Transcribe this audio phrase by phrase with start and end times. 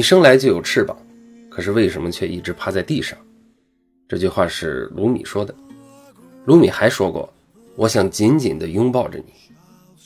[0.00, 0.96] 你生来就有翅膀，
[1.50, 3.18] 可是为什么却一直趴在地上？
[4.08, 5.54] 这句话是卢米说的。
[6.46, 7.30] 卢米还说过
[7.76, 9.34] ：“我想紧紧地拥抱着你，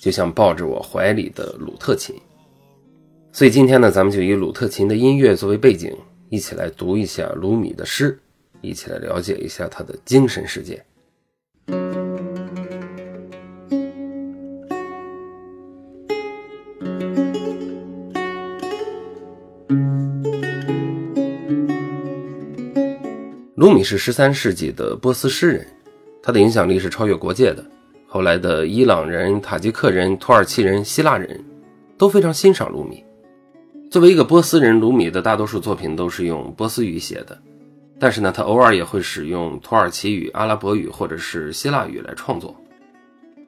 [0.00, 2.16] 就像抱着我怀里的鲁特琴。”
[3.30, 5.96] 所以今天呢，咱们就以鲁特琴的音乐作为背景，
[6.28, 8.18] 一起来读一下卢米的诗，
[8.62, 10.84] 一起来了解一下他的精神世界。
[23.74, 25.66] 米是十三世纪的波斯诗人，
[26.22, 27.64] 他的影响力是超越国界的。
[28.06, 31.44] 后来的伊朗人、塔吉克人、土耳其人、希腊人
[31.98, 33.02] 都非常欣赏卢米。
[33.90, 37.36] 作为一个波斯人，卢米的大多数作品都是用波斯语写的，
[37.98, 42.54] 但是呢，他偶尔也会使用土耳其语、阿拉伯语或者是希腊语来创作。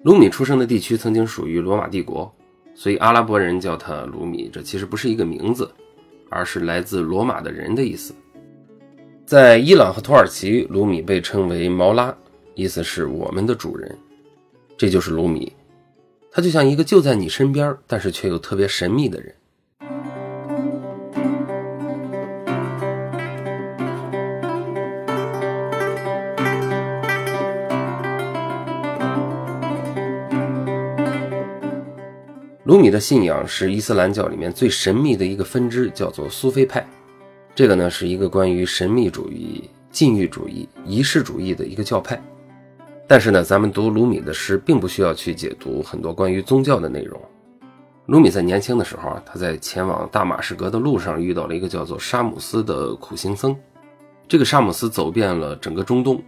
[0.02, 2.32] 卢米出生的地区曾经属于罗马帝国，
[2.74, 5.70] 所以阿拉伯人叫他卢米，这其实不是一个名字，
[6.28, 8.12] 而是来自罗马的人的意思。
[9.26, 12.16] 在伊朗和土耳其，卢米被称为毛拉，
[12.54, 13.98] 意思是我们的主人。
[14.78, 15.52] 这就是卢米，
[16.30, 19.34] 他就像一个就在你身边，但是却又特别神秘的人。
[32.62, 36.86] 卢米的信仰是伊斯兰教里面最神秘的一个分支，叫做苏菲派。
[37.56, 42.22] 这个呢是一个关于神秘主义、禁欲主义、仪式主义的一个教派，
[43.06, 47.18] 但是呢，咱们读卢米的诗，并不需要去解读很多关于宗教的内容。
[48.04, 53.56] 卢米在年轻的时候啊，他在前往大马士革的路上遇到了一个叫做沙姆斯的苦行僧。
[54.28, 56.22] 这个沙姆斯走遍了整个中东，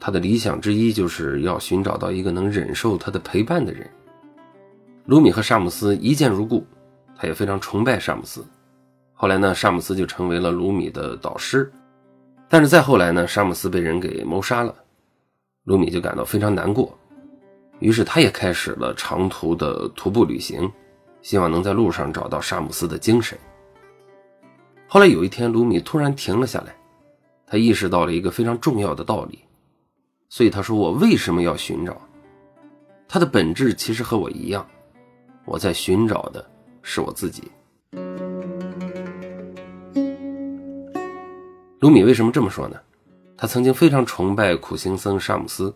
[0.00, 3.88] 他的理想之一就是要寻找到一个能忍受他的陪伴的人。
[5.06, 6.66] 卢米和沙姆斯一见如故，
[7.16, 8.44] 他也非常崇拜沙姆斯。
[9.16, 11.72] 后来呢，沙姆斯就成为了卢米的导师，
[12.48, 14.74] 但是再后来呢，沙姆斯被人给谋杀了，
[15.64, 16.98] 卢米就感到非常难过，
[17.78, 20.70] 于是他也开始了长途的徒步旅行，
[21.22, 23.38] 希望能在路上找到沙姆斯的精神。
[24.88, 26.76] 后来有一天，卢米突然停了下来，
[27.46, 29.38] 他意识到了一个非常重要的道理，
[30.28, 31.96] 所以他说：“我为什么要寻找？
[33.08, 34.66] 他的本质其实和我一样，
[35.44, 36.44] 我在寻找的
[36.82, 37.50] 是我自己。”
[41.84, 42.80] 卢米为什么这么说呢？
[43.36, 45.70] 他曾经非常崇拜苦行僧沙姆斯，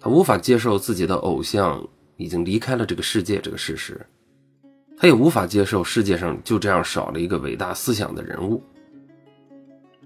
[0.00, 1.86] 他无法接受自己的偶像
[2.16, 4.00] 已经离开了这个世界这个事实，
[4.96, 8.62] 他也无法接受世界上就这样少了一个伟大思想的人物。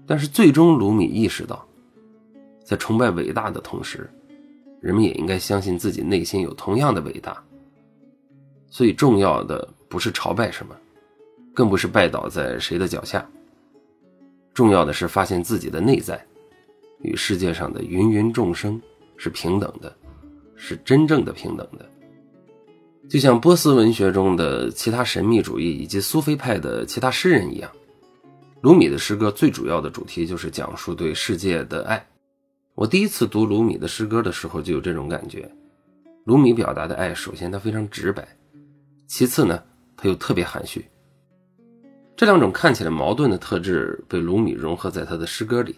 [0.05, 1.65] 但是最终，卢米意识到，
[2.65, 4.09] 在崇拜伟大的同时，
[4.81, 7.41] 人们也应该相信自己内心有同样的伟大。
[8.69, 10.75] 所以，重要的不是朝拜什么，
[11.53, 13.25] 更不是拜倒在谁的脚下。
[14.55, 16.25] 重要的是发现自己的内在，
[17.01, 18.81] 与世界上的芸芸众生
[19.17, 19.93] 是平等的，
[20.55, 21.85] 是真正的平等的。
[23.09, 27.69] 就像波斯文学中的其他神秘主义以及苏菲派的其他诗人一样，
[28.61, 32.03] 卢米的诗歌最主要的主题就是讲述对世界的爱。
[32.75, 35.51] 我第一次读卢米的诗歌的时候就有这种感觉。
[36.23, 38.25] 卢米表达的爱，首先他非常直白，
[39.05, 39.61] 其次呢
[39.97, 40.85] 他又特别含蓄。
[42.17, 45.75] 这两种看起来矛盾的特质被卢米融合在他的诗歌里。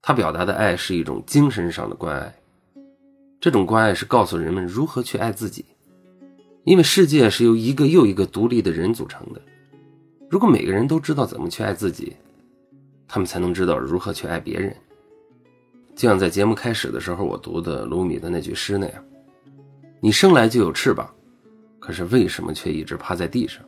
[0.00, 2.34] 他表达的爱是一种精神上的关爱，
[3.38, 5.64] 这种关爱是告诉人们如何去爱自己。
[6.64, 9.42] 因为世界是由一个又一个独立的人组成的，
[10.30, 12.16] 如果每个人都知道怎么去爱自己，
[13.06, 14.74] 他们才能知道如何去爱别人。
[15.94, 19.04] 就像在节目开始的时候我读的卢米的那句诗那样
[20.00, 21.10] ：“你生来就有翅膀，
[21.78, 23.62] 可是为什么却一直趴在地上？”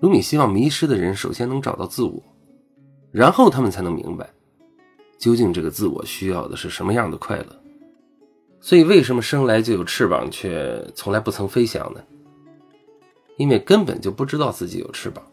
[0.00, 2.22] 卢米希望迷失的人首先能找到自我，
[3.10, 4.28] 然后他们才能明白，
[5.18, 7.46] 究竟这个自我需要的是什么样的快乐。
[8.60, 12.00] 所以，为什么生来就有翅膀却从来不曾飞翔呢？
[13.36, 15.24] 因为根本就不知道自己有翅膀。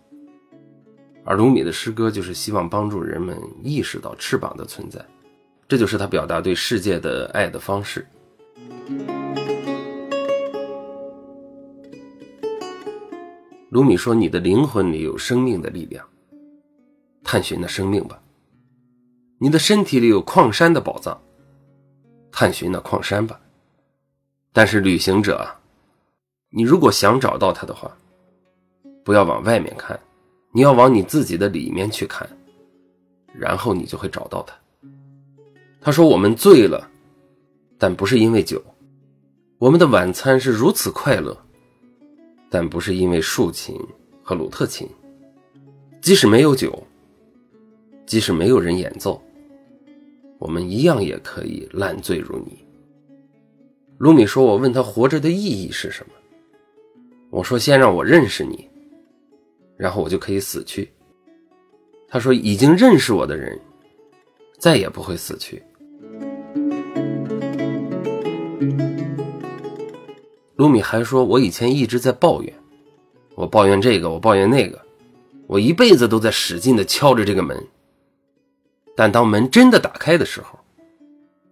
[1.23, 5.03] 而卢米的诗歌就是希望帮助人们意识到翅膀的存在，
[5.67, 8.07] 这就是他表达对世界的爱的方式。
[13.75, 16.07] 卢米说：“你的灵魂里有生命的力量，
[17.25, 18.17] 探寻那生命吧。
[19.37, 21.21] 你的身体里有矿山的宝藏，
[22.31, 23.37] 探寻那矿山吧。
[24.53, 25.45] 但是，旅行者，
[26.51, 27.91] 你如果想找到它的话，
[29.03, 29.99] 不要往外面看，
[30.53, 32.25] 你要往你自己的里面去看，
[33.33, 34.55] 然后你就会找到它。”
[35.83, 36.89] 他说：“我们醉了，
[37.77, 38.63] 但不是因为酒。
[39.57, 41.37] 我们的晚餐是如此快乐。”
[42.57, 43.77] 但不是因为竖琴
[44.23, 44.87] 和鲁特琴，
[45.99, 46.81] 即使没有酒，
[48.05, 49.21] 即使没有人演奏，
[50.39, 52.65] 我们一样也可以烂醉如泥。
[53.97, 56.13] 卢米说：“我问他活着的意义是什么？
[57.29, 58.69] 我说先让我认识你，
[59.75, 60.89] 然后我就可以死去。”
[62.07, 63.59] 他说：“已经认识我的人，
[64.57, 65.61] 再也不会死去。”
[70.55, 72.53] 卢米还说：“我以前一直在抱怨，
[73.35, 74.79] 我抱怨这个，我抱怨那个，
[75.47, 77.61] 我一辈子都在使劲的敲着这个门。
[78.95, 80.57] 但当门真的打开的时候，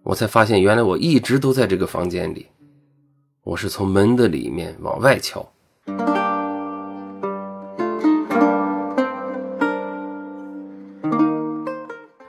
[0.02, 2.46] 我才发现，原来我一直都在这个房间里，
[3.42, 5.46] 我是从门的里面往外敲。”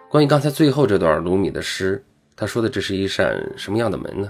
[0.10, 2.04] 关于刚才最后这段卢米的诗，
[2.36, 4.30] 他说的这是一扇什么样的门呢？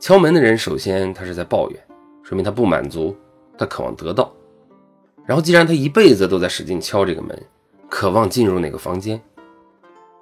[0.00, 1.80] 敲门的人首先他是在抱怨，
[2.22, 3.16] 说明他不满足，
[3.56, 4.32] 他渴望得到。
[5.26, 7.36] 然后既然他一辈子都在使劲敲这个门，
[7.88, 9.20] 渴望进入那个房间，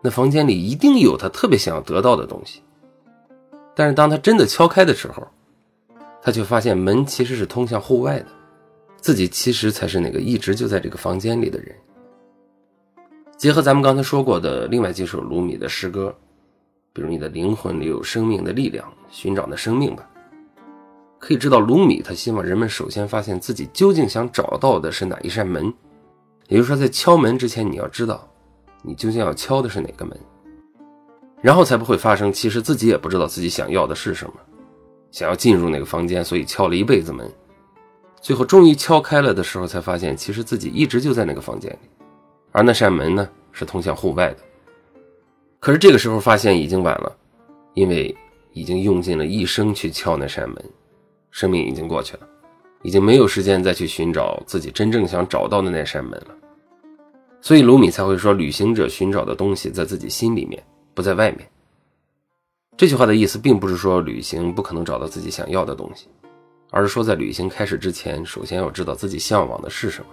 [0.02, 2.62] 那房间里一定有他特别想要得到的东西。
[3.74, 5.22] 但是当他真的敲开的时候，
[6.22, 8.26] 他却发现门其实是通向户外的，
[8.96, 11.76] 自己其实才是那个一直就在这个房间里的人。
[13.36, 16.12] 结合咱们刚才说过的另外几首卢米的诗歌，
[16.96, 20.08] 比如“你的灵魂里有生命的力量，寻找的生命吧”，
[21.20, 25.70] 可以知道卢米他希望人们首先发现自己究竟想找到的是哪一扇门，
[26.48, 28.26] 也就是说，在敲门之前，你要知道
[28.80, 30.18] 你究竟要敲的是哪个门，
[31.42, 34.32] 然后才不会发生其实自己也不知道自己想要的是什么，
[35.10, 37.30] 想要进入那个房间，所以敲了一辈子门，
[38.22, 41.90] 最后终于敲开了的时候，才发现其实自己一直就在那个房间里。
[42.52, 44.38] 而那扇门呢，是通向户外的。
[45.58, 47.16] 可是这个时候发现已经晚了，
[47.74, 48.14] 因为
[48.52, 50.64] 已经用尽了一生去敲那扇门，
[51.30, 52.28] 生命已经过去了，
[52.82, 56.34] 已经没有时间再去寻找自己真正想找到的那扇门了。
[57.40, 60.62] 所以卢米才会说，旅行者寻找的东西在自己心里面，
[60.94, 61.48] 不在外面。
[62.76, 66.08] 这句话的意思并不是说旅行不可能找到自己想要的东西，
[66.70, 70.08] 而是说在旅行开始之前，首先要知道自己向往的是什么。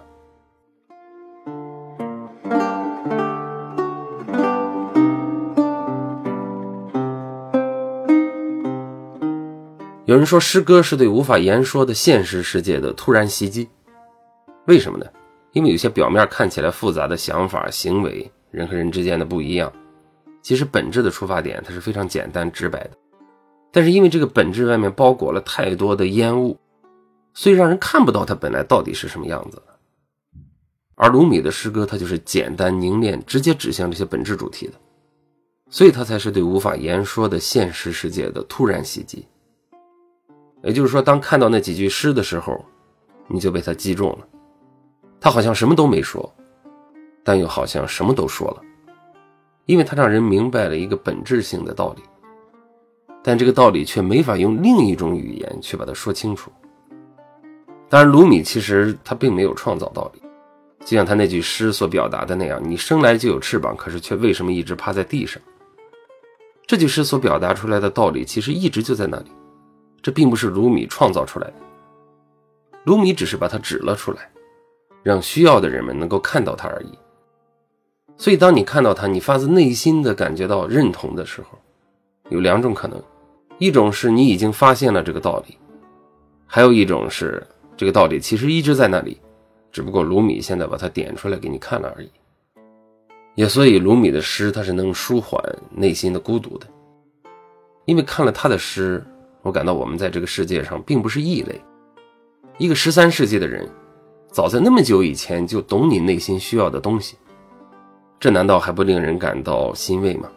[10.06, 13.66] 有人说，诗歌是对无法言说的现实世界的突然袭击。
[14.66, 15.06] 为什么呢？
[15.52, 19.72] 因为有些表面看起来复杂的想法、行为，人和人之间的不一样，
[20.42, 22.90] 其实本质的出发点它是非常简单直白的。
[23.72, 26.58] 但是因为这个本质外面包裹了太多的烟雾，
[27.32, 29.62] 所以让人看不到它本来到底是什么样子。
[30.96, 34.74] 而卢米的诗歌，它就是简单凝练，直接指向这些本质主题的，
[35.70, 39.26] 所以它才是对无法言说的现实世界的突然袭击。
[40.64, 42.64] 也就是说，当看到那几句诗的时候，
[43.28, 44.18] 你就被他击中了。
[45.20, 46.32] 他好像什么都没说，
[47.22, 48.60] 但又好像什么都说了，
[49.66, 52.02] 因为他让人明白了一个本质性的道理，
[53.22, 56.50] 但这个道理却没法用另一种语言去把它说清楚。
[57.88, 60.22] 当然，卢米其实他并没有创造道理，
[60.80, 65.40] 就像他那句诗所表达的那样：“你生来就有翅膀，可是却为什么一直趴在地上？”
[66.66, 69.30] 这句诗所表达出来的道理，其实一直就在那里。
[70.04, 71.54] 这并不是卢米创造出来的，
[72.84, 74.30] 卢米只是把它指了出来，
[75.02, 76.98] 让需要的人们能够看到它而已。
[78.18, 81.58] 所以，当你看到它，你发自内心的感觉到认同的时候，
[82.28, 83.02] 有两种可能：
[83.56, 85.56] 一种是你已经发现了这个道理，
[86.44, 87.42] 还有一种是
[87.74, 89.18] 这个道理其实一直在那里，
[89.72, 92.10] 只不过卢米现在把它点出来给你看了而已。
[93.36, 96.66] 也所以，卢米的诗它是能舒缓内心的孤独的，
[97.86, 99.02] 因为看了他的诗。
[99.44, 101.60] 我感到我们在这个世界上并不是异类。
[102.56, 103.68] 一个十三世纪的人，
[104.32, 107.18] 早在那么久以前就懂你内心需要的东西，
[108.18, 110.30] 这难道还不令人感到欣慰吗？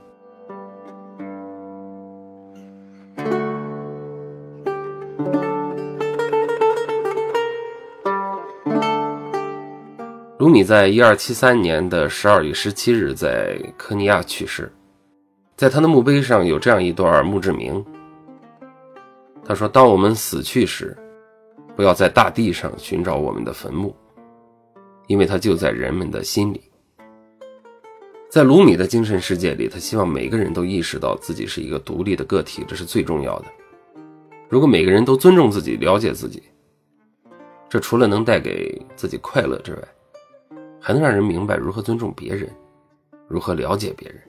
[10.37, 14.69] 卢米在一二七三年的十二月十七日在科尼亚去世，
[15.55, 17.85] 在他的墓碑上有这样一段墓志铭。
[19.47, 20.95] 他说：“当我们死去时，
[21.73, 23.95] 不要在大地上寻找我们的坟墓，
[25.07, 26.61] 因为它就在人们的心里。
[28.29, 33.45] 在卢米的精神世界里，他希望每个人都意识到自己是一个独立的个体，这是最重要的。
[34.49, 36.43] 如果每个人都尊重自己、了解自己，
[37.69, 39.79] 这除了能带给自己快乐之外，
[40.77, 42.53] 还能让人明白如何尊重别人，
[43.29, 44.19] 如何了解别人。”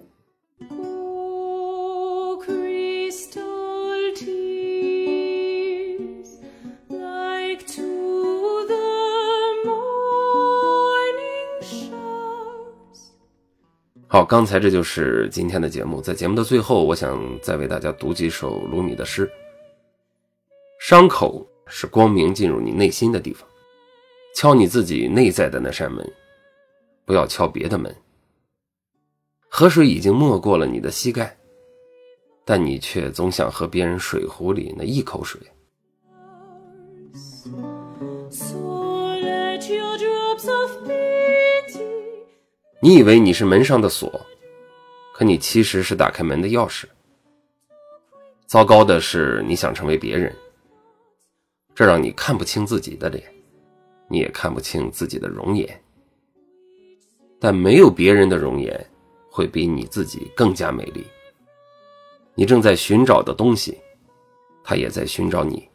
[14.10, 16.00] 好，刚才这就是今天的节目。
[16.00, 19.30] 在节目的最后，我想再为大家读几首鲁米的诗。
[20.80, 23.46] 伤口是光明进入你内心的地方，
[24.34, 26.10] 敲你自己内在的那扇门，
[27.04, 27.94] 不要敲别的门。
[29.50, 31.36] 河水已经没过了你的膝盖，
[32.46, 35.38] 但你却总想喝别人水壶里那一口水。
[42.80, 44.24] 你以为你是门上的锁，
[45.12, 46.84] 可你其实是打开门的钥匙。
[48.46, 50.32] 糟糕的是，你想成为别人，
[51.74, 53.24] 这让你看不清自己的脸，
[54.08, 55.68] 你也看不清自己的容颜。
[57.40, 58.90] 但没有别人的容颜
[59.28, 61.04] 会比你自己更加美丽。
[62.36, 63.76] 你正在寻找的东西，
[64.62, 65.67] 它也在寻找你。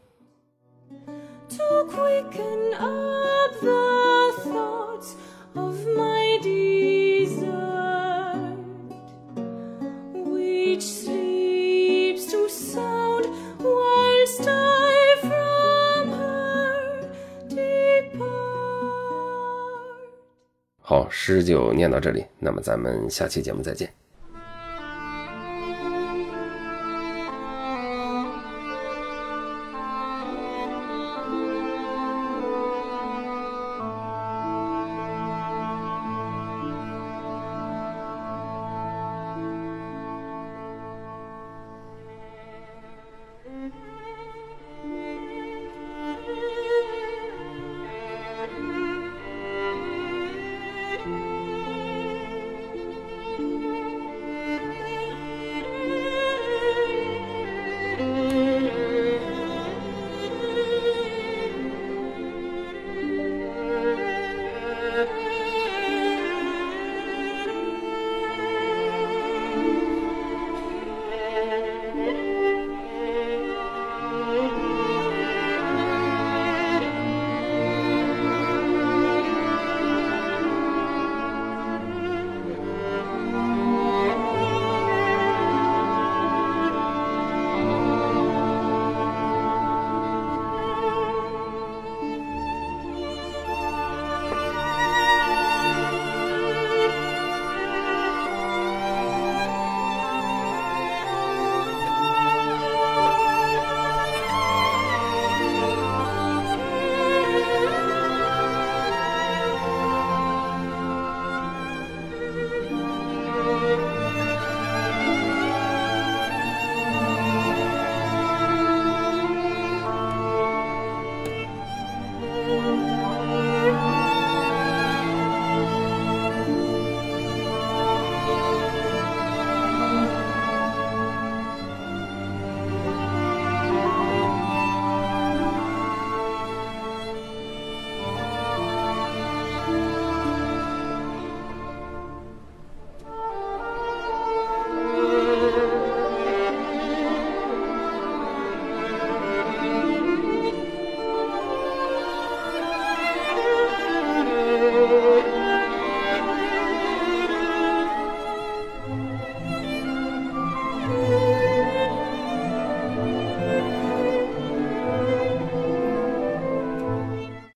[20.94, 24.03] 好，诗就念到这里，那么咱们下期节目再见。